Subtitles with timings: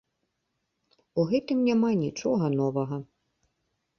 [1.23, 2.97] У гэтым няма нічога новага.